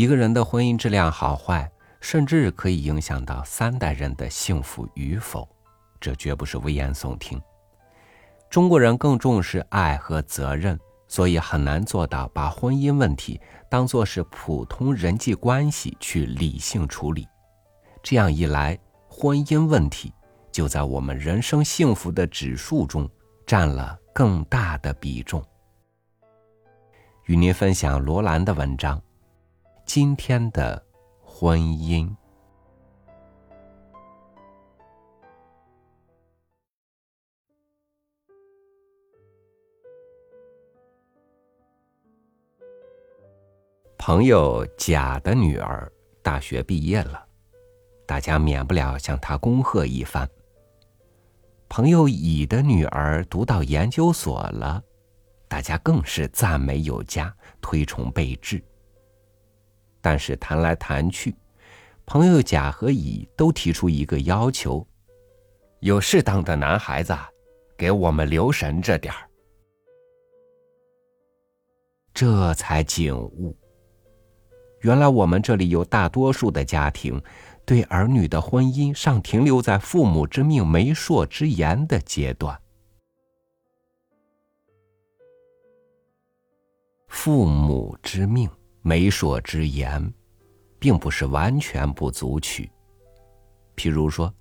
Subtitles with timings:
[0.00, 5.46] 一个人的婚姻质量好坏，甚至可以影响到三代人的幸福与否，
[6.00, 7.38] 这绝不是危言耸听。
[8.48, 17.28] 中国人更重视爱和责任，所以很难做到把婚姻问题当作是普通人际关系去理性处理。
[18.02, 20.10] 这样一来，婚姻问题
[20.50, 23.06] 就在我们人生幸福的指数中
[23.46, 25.44] 占了更大的比重。
[27.26, 28.98] 与您分享罗兰的文章：
[29.92, 30.80] 今天的
[31.20, 32.08] 婚姻。
[43.98, 45.90] 朋友甲的女儿
[46.22, 47.26] 大学毕业了，
[48.06, 50.30] 大家免不了向他恭贺一番。
[51.68, 54.80] 朋友乙的女儿读到研究所了，
[55.48, 58.62] 大家更是赞美有加，推崇备至。
[60.00, 61.34] 但是谈来谈去，
[62.06, 64.86] 朋友甲和乙都提出一个要求：
[65.80, 67.16] 有适当的男孩子，
[67.76, 69.28] 给我们留神着点儿。
[72.12, 73.56] 这才醒悟。
[74.80, 77.22] 原来我们这里有大多数的家庭，
[77.64, 82.58] 对儿女的婚姻尚停留在父母之命、媒妁之言的阶段。
[87.08, 88.50] 父母之命、
[88.82, 90.12] 媒妁之言，
[90.78, 92.70] 并不是完全不足取。
[93.76, 94.32] 譬如说，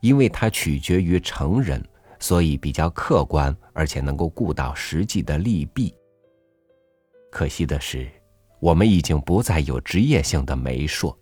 [0.00, 1.82] 因为它取决于成人，
[2.20, 5.94] 所以比较客观，而且能够顾到实际的利弊。
[7.30, 8.08] 可惜的是。
[8.58, 11.14] 我们已经不再有职业性的媒妁，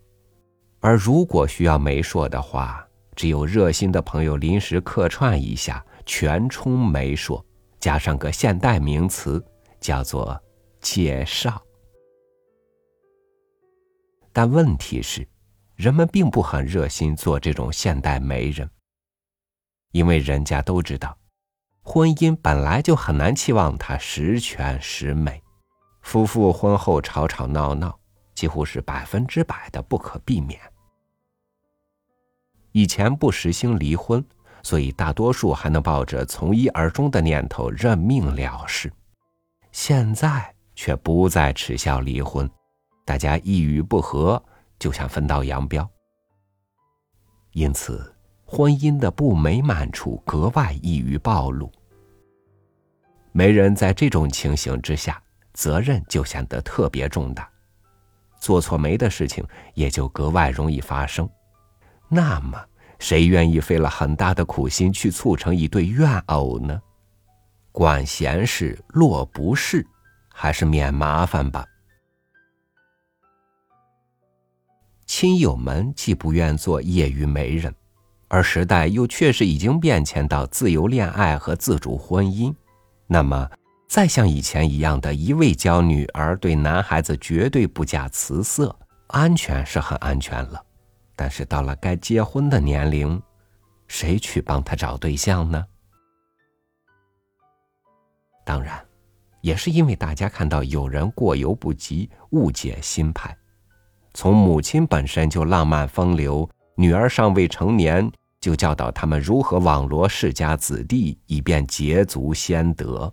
[0.78, 7.42] 而如果需要媒妁的话，只有热心的朋友临时客串一下，全充媒妁，
[7.80, 9.44] 加上个现代名词，
[9.80, 10.40] 叫做
[10.80, 11.60] 介绍。
[14.34, 15.26] 但问题是，
[15.76, 18.68] 人们并不很热心做这种现代媒人，
[19.92, 21.16] 因为人家都知道，
[21.82, 25.40] 婚姻本来就很难期望它十全十美。
[26.02, 27.96] 夫妇婚后吵吵闹闹，
[28.34, 30.60] 几乎是百分之百的不可避免。
[32.72, 34.22] 以前不实行离婚，
[34.64, 38.92] 所以大多数还能抱着从一而终的念头认命了事。
[39.70, 42.50] 现在却不再耻笑离婚，
[43.04, 44.42] 大家一语不合
[44.78, 45.88] 就想分道扬镳。
[47.52, 51.70] 因此，婚姻的不美满处格外易于暴露。
[53.32, 55.20] 没人在这种情形之下。
[55.56, 57.48] 责任就显得特别重大，
[58.40, 61.30] 做错媒的事情也就格外容易发生。
[62.08, 62.60] 那么，
[62.98, 66.82] 谁愿意费了很大的苦心去促成一对怨偶呢？
[67.70, 69.86] 管闲事，落不是，
[70.32, 71.64] 还是免麻烦吧。
[75.16, 77.72] 亲友们既不愿做业余媒人，
[78.26, 82.52] 而时代又确实已经变迁到自由恋爱和自主婚姻，
[83.06, 83.48] 那么。
[83.86, 88.76] 再像以前一样的一味教女儿对男孩子绝对不假辞色，
[89.06, 90.60] 安全是很安全了，
[91.14, 93.22] 但是到了该结婚的年龄，
[93.86, 95.64] 谁去帮他找对象呢？
[98.44, 98.84] 当然，
[99.42, 103.36] 也是因为大家看到有人过犹不及，误解心派，
[104.14, 108.10] 从母亲本身就浪漫风流，女儿尚未成年
[108.40, 113.12] 就教导他们如何网罗世家子弟，以便捷足先得。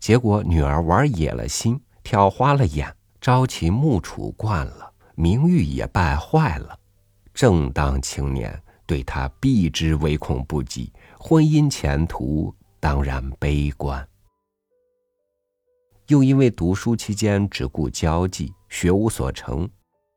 [0.00, 6.76] 结果女儿玩野了心，挑花了眼，朝秦暮楚惯了，名誉也败坏了。
[7.32, 14.04] 正当青年对她避之唯恐不及，婚姻前途当然悲观。
[16.08, 19.68] 又因为读书期间只顾交际，学无所成，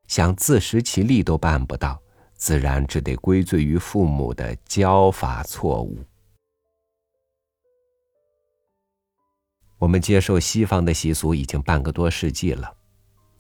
[0.07, 2.01] 想自食其力都办不到，
[2.35, 5.97] 自然只得归罪于父母的教法错误。
[9.79, 12.73] 我们接受西方的习俗已经半个多世纪了。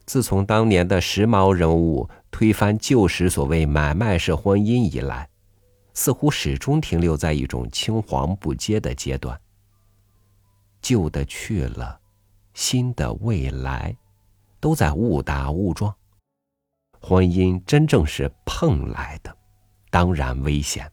[0.05, 5.29] 自从当年的时髦人物推翻旧时所谓买卖式婚姻以来，
[5.93, 9.39] 似乎始终停留在一种青黄不接的阶段。
[10.81, 11.97] 旧的去了，
[12.53, 13.95] 新的未来，
[14.59, 15.95] 都在误打误撞。
[17.05, 19.35] 婚姻真正是碰来的，
[19.91, 20.89] 当然危险。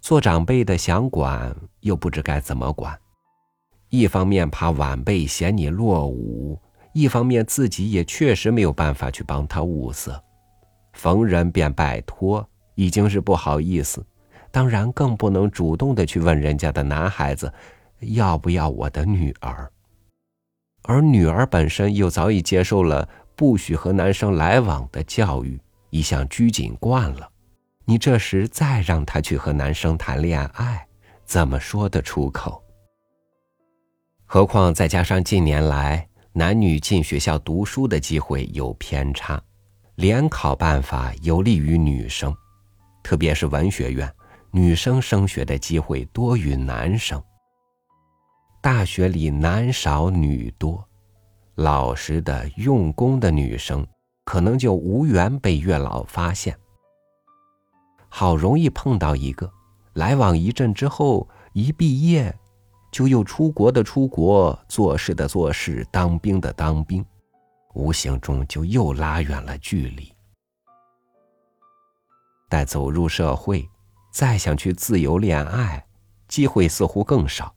[0.00, 2.98] 做长辈的想管，又不知该怎么管。
[3.90, 6.60] 一方面怕晚辈嫌你落伍，
[6.92, 10.20] 一方面自己也确实没有办法去帮他物色，
[10.94, 12.44] 逢人便拜托，
[12.74, 14.04] 已经是不好意思，
[14.50, 17.52] 当然更不能主动的去问人家的男孩子
[18.00, 19.70] 要不要我的女儿。
[20.84, 23.08] 而女儿本身又早已接受了
[23.42, 25.60] 不许和男生来往的教育，
[25.90, 27.28] 一向拘谨惯了，
[27.84, 30.86] 你这时再让他去和男生谈恋爱，
[31.24, 32.62] 怎么说得出口？
[34.26, 39.42] 何况再加上近年来男女进学校读书的机会有偏差，
[39.96, 42.32] 联考办法有利于女生，
[43.02, 44.08] 特别是文学院，
[44.52, 47.20] 女生升学的机会多于男生。
[48.60, 50.88] 大学里男少女多，
[51.62, 53.86] 老实的用功的女生
[54.24, 56.58] 可能就无缘被月老发现。
[58.08, 59.50] 好容易碰到一个，
[59.94, 62.36] 来往一阵之后，一毕业，
[62.90, 67.04] 就又出国的出国，做事的做事，当兵的当兵，
[67.74, 70.12] 无形中就又拉远了距离。
[72.48, 73.66] 待走入社会，
[74.12, 75.86] 再想去自由恋爱，
[76.26, 77.54] 机会似乎更少。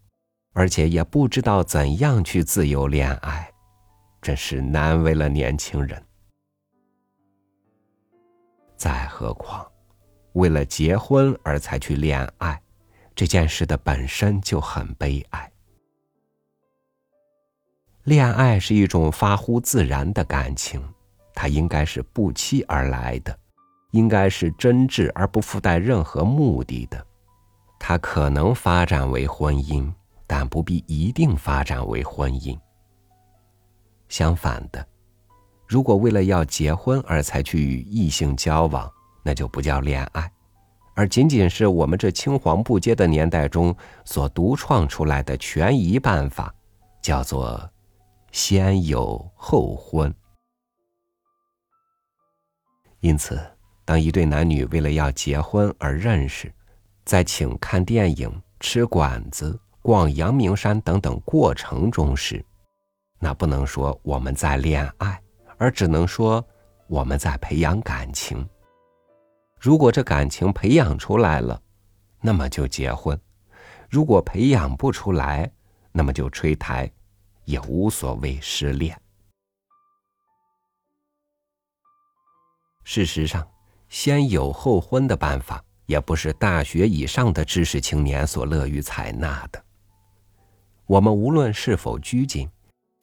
[0.53, 3.51] 而且也不知道怎样去自由恋爱，
[4.25, 6.04] 真是难为了年轻人。
[8.75, 9.63] 再何况，
[10.33, 12.60] 为了结婚而才去恋爱，
[13.13, 15.51] 这件事的本身就很悲哀。
[18.06, 20.83] 恋爱是一种发乎自然的感情，
[21.36, 23.38] 它应该是不期而来的，
[23.92, 27.06] 应该是真挚而不附带任何目的的，
[27.77, 29.94] 它可能发展为婚姻。
[30.25, 32.60] 但不必一定发展为婚姻。
[34.15, 34.88] 相反的，
[35.67, 38.89] 如果为了要结婚而才去与异性交往，
[39.21, 40.31] 那就不叫恋爱，
[40.95, 43.75] 而仅仅是我们这青黄不接的年代中
[44.06, 46.56] 所独创出来的权宜办法，
[47.01, 47.69] 叫做
[48.31, 50.15] “先有后婚”。
[53.01, 53.38] 因此，
[53.83, 56.50] 当一对男女为了要结婚而认识，
[57.03, 59.59] 在请看电影、吃馆子。
[59.81, 62.44] 逛阳明山等等过程中时，
[63.19, 65.21] 那不能说我们在恋爱，
[65.57, 66.45] 而只能说
[66.88, 68.47] 我们在培养感情。
[69.59, 71.59] 如果这感情培养出来了，
[72.21, 73.17] 那么就结婚；
[73.89, 75.51] 如果培养不出来，
[75.91, 76.91] 那么就吹台，
[77.45, 79.00] 也无所谓失恋。
[82.83, 83.47] 事实上，
[83.89, 89.63] 先有后婚的办法，也不是大学以上的知识青年所乐于采纳的。
[90.85, 92.47] 我们无论是否拘谨，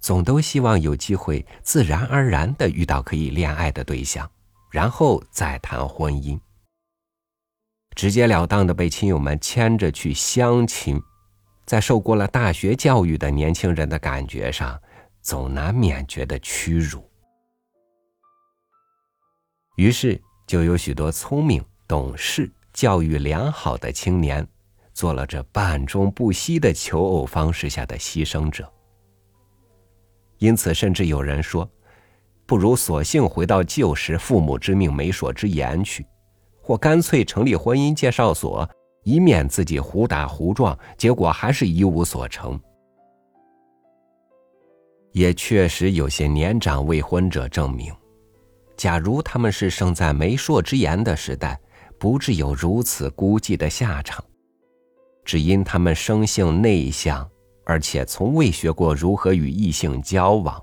[0.02, 4.28] 总都希望有机会自然而然的遇到可以恋爱的对象，
[4.69, 6.38] 然后再谈婚姻。
[7.94, 11.00] 直截了当的被亲友们牵着去相亲，
[11.64, 14.81] 在受过了大学教育的年轻人的感觉上，
[15.20, 17.08] 总难免觉得屈辱。
[19.76, 24.46] 于是，就有许多聪明、懂事、教育良好的青年。
[24.94, 28.70] 做了这半中不息的求偶方式下的牺牲者，
[30.43, 31.71] 因此，甚至有人说，
[32.47, 36.05] 不如索性回到旧时父母之命、媒妁之言去，
[36.61, 38.69] 或干脆成立婚姻介绍所，
[39.05, 42.61] 以免自己胡打胡撞，结果还是一无所成。
[45.12, 47.95] 也确实有些年长未婚者证明，
[48.77, 51.56] 假如他们是生在媒妁之言的时代，
[52.00, 54.25] 不至有如此孤寂的下场。
[55.25, 57.31] 只因他们生性内向，
[57.73, 60.63] 而且从未学过如何与异性交往，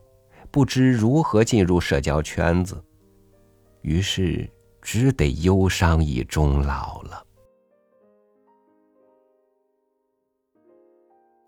[0.52, 2.80] 不知如何进入社交圈子，
[3.82, 4.48] 于是
[4.80, 7.26] 只得忧伤以终老了。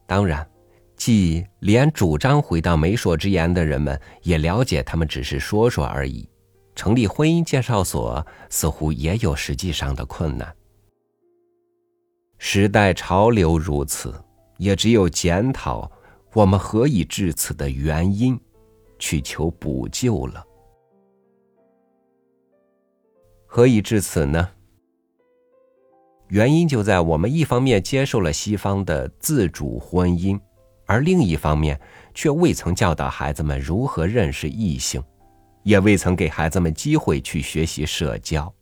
[0.07, 0.49] 当然，
[0.95, 6.27] 既连主张回到媒妁之言的人们也了解，他们只是说说而已。
[6.73, 10.55] 成立婚姻介绍所，似乎也有实际上的困难。
[12.39, 14.19] 时代潮流如此，
[14.61, 15.91] 也只有检讨
[16.33, 18.39] 我们何以至此的原因，
[18.99, 20.45] 去求补救了。
[23.47, 24.47] 何以至此呢？
[26.27, 30.39] 原因就在我们一方面接受了西方的自主婚姻，
[30.85, 31.81] 而另一方面
[32.13, 35.03] 却未曾教导孩子们如何认识异性，
[35.63, 38.53] 也未曾给孩子们机会去学习社交。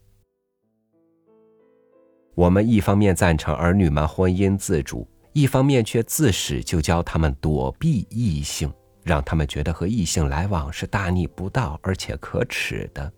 [2.36, 5.06] 我们一方面赞成儿女们婚姻自主，
[5.40, 8.70] 一方面却自始就教他们躲避异性，
[9.04, 13.10] 让他们觉得和异性来往是大逆不道而且可耻的。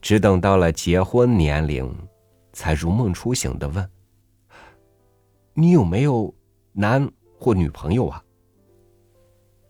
[0.00, 1.94] 只等到了结婚年龄，
[2.54, 3.90] 才如梦初醒的问
[5.52, 6.34] ：“你有没有
[6.72, 7.06] 男
[7.38, 8.24] 或女朋友啊？”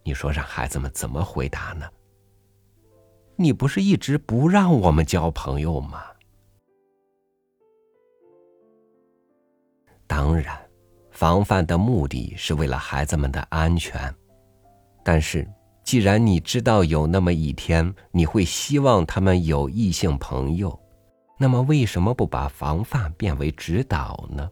[0.07, 1.90] 你说让孩子们怎么回答呢？
[3.35, 6.05] 你不是一直不让我们交朋友吗？
[10.07, 10.60] 当然，
[11.21, 14.00] 防范的目的是为了孩子们的安全。
[15.05, 15.47] 但是，
[15.85, 20.81] 既然你知道有那么一天你会希望他们有异性朋友，
[21.39, 24.50] 那么为什么不把防范变为指导呢？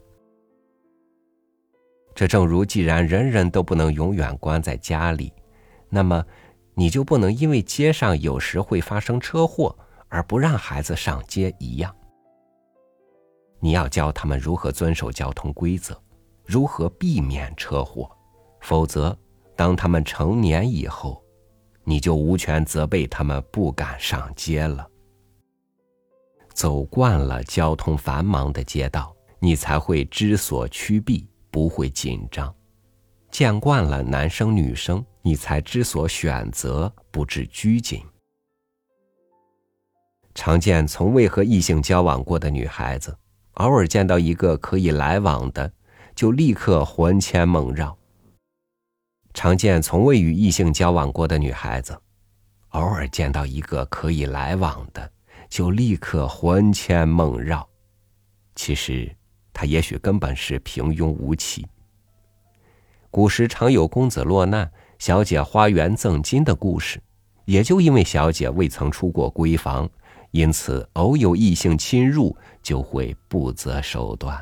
[2.14, 5.32] 这正如，既然人人都不能永远关在家里，
[5.88, 6.22] 那么
[6.74, 9.74] 你就不能因为街上有时会发生车祸
[10.08, 11.96] 而不让孩子上街一样。
[13.58, 15.98] 你要教他们如何遵守交通规则，
[16.48, 18.10] 如何避免车祸，
[18.62, 19.14] 否则，
[19.54, 21.22] 当他们成年以后，
[21.84, 24.88] 你就无权责备他们不敢上街了。
[26.54, 31.28] 走惯了交通繁忙的街道，你才会知所趋避。
[31.50, 32.54] 不会紧张，
[33.30, 38.02] 见惯了男生女生，你才知所选择，不致拘谨。
[40.34, 43.16] 常见从未和异性交往过的女孩子，
[43.54, 45.72] 偶尔见到一个可以来往的，
[46.18, 47.96] 就立刻魂牵梦绕。
[49.32, 51.96] 常见从未与异性交往过的女孩子，
[52.70, 55.08] 偶尔见到一个可以来往的，
[55.48, 57.64] 就立刻魂牵梦绕。
[58.56, 59.14] 其实。
[59.52, 61.66] 他也许根本是平庸无奇。
[63.10, 64.70] 古时常有公子落难，
[65.00, 67.02] 小姐花园赠金的故事，
[67.44, 69.88] 也就因为小姐未曾出过闺房，
[70.30, 74.40] 因此偶有异性侵入，就会不择手段。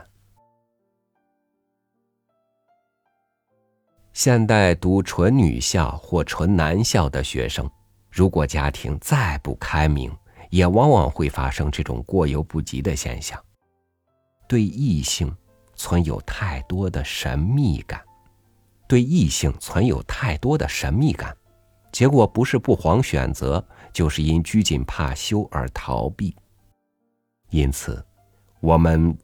[4.17, 7.71] 现代读纯女校或纯男校的学生，
[8.11, 10.11] 如果家庭再不开明，
[10.49, 13.39] 也往往会发生这种过犹不及的现象。
[14.49, 15.31] 对异性
[15.75, 18.01] 存有太多的神秘感，
[18.89, 21.37] 对异性存有太多的神秘感，
[21.93, 26.35] 结果不是不遑选择，就是因拘谨怕羞而逃避。
[27.51, 28.03] 因此，
[28.61, 29.15] 我们，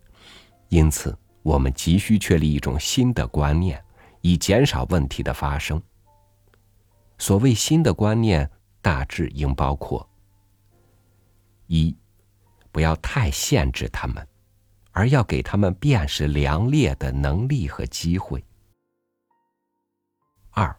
[0.68, 3.82] 因此我们急需确立一种新的观念，
[4.22, 5.80] 以减少问题的发生。
[7.18, 8.50] 所谓新的观念，
[8.80, 10.08] 大致应包括：
[11.66, 11.94] 一，
[12.72, 14.26] 不要太限制他们。
[14.94, 18.44] 而要给他们辨识良劣的能力和机会。
[20.50, 20.76] 二，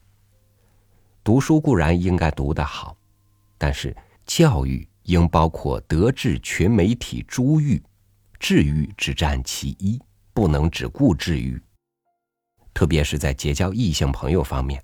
[1.24, 2.96] 读书固然应该读得好，
[3.58, 7.82] 但是教育应包括德智群媒体诸育，
[8.40, 10.00] 智育只占其一，
[10.32, 11.60] 不能只顾智育。
[12.74, 14.82] 特别是在结交异性朋友方面，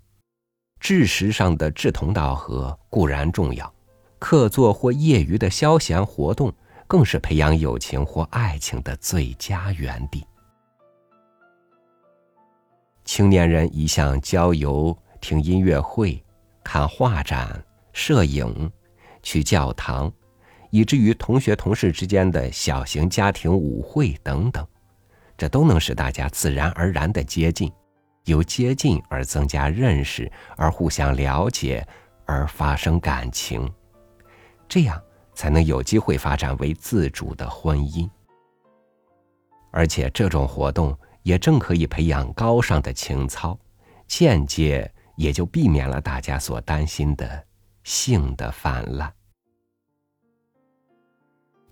[0.79, 3.73] 知识上的志同道合固然重要，
[4.19, 6.53] 客作或业余的消闲活动。
[6.89, 10.25] 更是培养友情或爱情的最佳园地。
[13.05, 16.19] 青年人一向郊游、听音乐会、
[16.63, 18.71] 看画展、摄影、
[19.21, 20.11] 去教堂，
[20.71, 24.67] 以至于同学同事之间的小型家庭舞会等等，
[25.37, 27.71] 这都能使大家自然而然的接近，
[28.29, 31.85] 由接近而增加认识，而互相了解，
[32.25, 33.69] 而发生感情，
[34.67, 35.01] 这样。
[35.35, 38.09] 才能有机会发展为自主的婚姻，
[39.71, 40.93] 而且这种活动
[41.23, 43.57] 也正可以培养高尚的情操，
[44.05, 47.41] 间接也就避免了大家所担心的
[47.85, 49.09] 性的泛滥。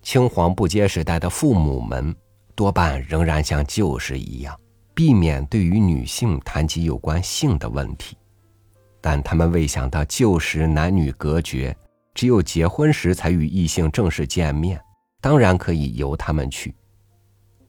[0.00, 2.16] 青黄不接时代的父母们
[2.54, 4.58] 多半仍然像旧时一样，
[4.98, 8.16] 避免对于女性谈及有关性的问题，
[9.00, 11.72] 但他们未想到旧时男女隔绝。
[12.16, 14.82] 只有结婚时才与异性正式见面，
[15.20, 16.74] 当然可以由他们去。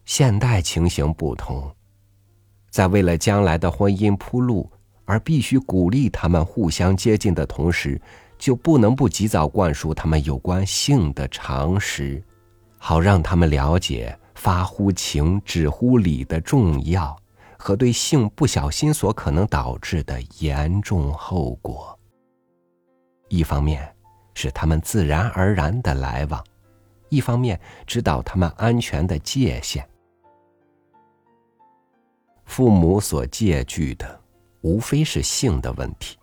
[0.05, 1.71] 现代情形不同，
[2.71, 4.67] 在为了将来的婚姻铺路
[5.05, 8.01] 而必须鼓励他们互相接近的同时，
[8.39, 12.23] 就不能不及早灌输他们有关性的常识，
[12.79, 17.15] 好让他们了解发乎情止乎礼的重要
[17.57, 21.99] 和对性不小心所可能导致的严重后果。
[23.27, 23.93] 一方面。
[24.35, 26.41] 是他们自然而然的来往，
[27.09, 29.85] 一方面指导他们安全的界限。
[32.45, 34.17] 父母所借据的，
[34.61, 36.17] 无非是性的问题。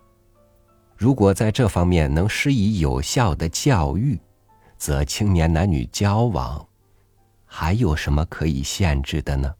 [0.95, 4.19] 如果在这方面能施以有效的教育，
[4.77, 6.67] 则青年男女交往，
[7.59, 9.51] 还有什么可以限制的呢？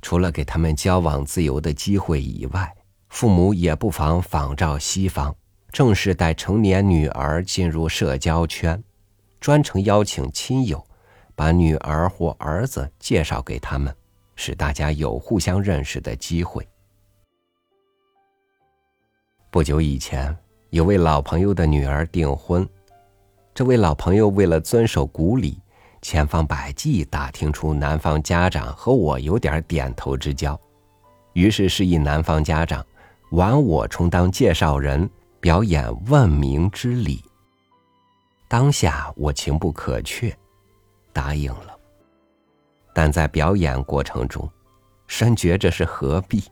[0.00, 2.74] 除了给他们交往自由的机会以外，
[3.10, 5.36] 父母也不妨仿照西方，
[5.70, 8.82] 正式带成年女儿进入社交圈，
[9.40, 10.82] 专程邀请亲友，
[11.34, 13.94] 把女儿或儿子介绍给他们，
[14.36, 16.66] 使大家有互相认识的机会。
[19.50, 20.34] 不久以前，
[20.70, 22.66] 有位老朋友的女儿订婚，
[23.60, 25.60] 这位老朋友为了遵守古礼，
[26.00, 30.58] 千方百计打听出男方家长和我有点点头之交。
[31.34, 32.82] 于是示意男方家长，
[33.32, 35.06] 玩我充当介绍人，
[35.40, 37.22] 表演问名之礼。
[38.48, 40.34] 当下我情不可却，
[41.12, 41.76] 答应了。
[42.94, 44.48] 但在表演过程中，
[45.06, 46.44] 深觉这是何必？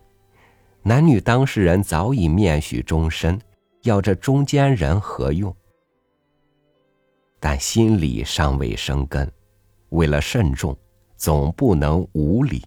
[0.83, 3.41] 男女当事人早已面许终身，
[3.85, 5.57] 要这中间人何用？
[7.40, 9.30] 但心里尚未生根，
[9.90, 10.76] 为了慎重，
[11.16, 12.64] 总不能无礼，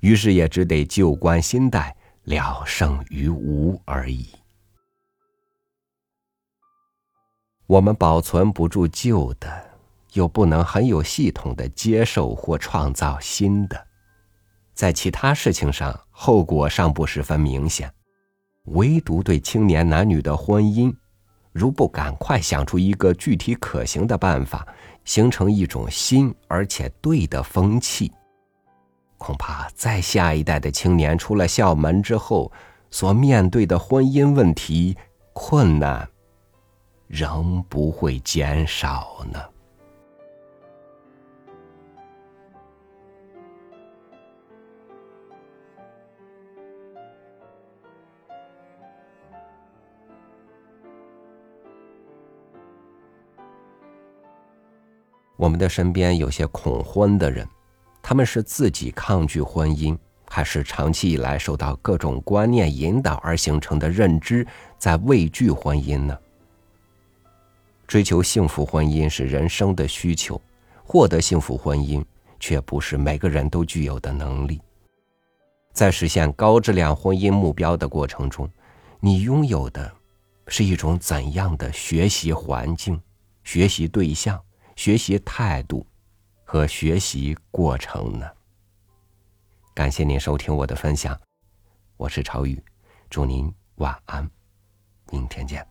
[0.00, 4.28] 于是也只得旧观新戴，了胜于无而已。
[7.66, 9.70] 我们保存不住旧的，
[10.12, 13.86] 又不能很有系统的接受或创造新的，
[14.74, 17.90] 在其他事情上后果尚不十分明显，
[18.64, 20.94] 唯独对青年男女的婚姻。
[21.52, 24.66] 如不赶快想出一个具体可行的办法，
[25.04, 28.12] 形成一种新而且对的风气，
[29.18, 32.50] 恐怕在下一代的青年出了校门之后，
[32.90, 34.96] 所面对的婚姻问题
[35.32, 36.08] 困难，
[37.08, 39.40] 仍不会减少呢。
[55.40, 57.48] 我们的身边有些恐婚的人，
[58.02, 59.96] 他们是自己抗拒婚姻，
[60.28, 66.18] 还是长期以来受到各种观念引导而形成的认知在畏惧婚姻呢？
[67.86, 70.38] 追求幸福婚姻是人生的需求，
[70.84, 72.04] 获得幸福婚姻
[72.38, 74.60] 却不是每个人都具有的能力。
[75.72, 78.46] 在实现高质量婚姻目标的过程中，
[79.00, 79.90] 你拥有的
[80.48, 83.00] 是一种怎样的学习环境、
[83.42, 84.38] 学习对象？
[84.80, 85.86] 学习态度
[86.42, 88.26] 和学习过程呢？
[89.74, 91.20] 感谢您收听我的分享，
[91.98, 92.58] 我是朝宇，
[93.10, 94.26] 祝您晚安，
[95.12, 95.68] 明天见。